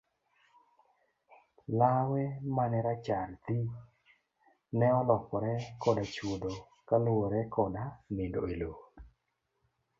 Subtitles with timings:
[1.79, 2.21] Lawe
[2.55, 3.67] mane rachar thii
[4.77, 6.53] ne olokore koda chuodho
[6.87, 7.83] kaluwore koda
[8.15, 8.79] nindo e loo.